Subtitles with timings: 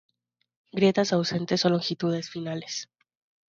[0.71, 2.75] Grietas ausentes o longitudinales finas.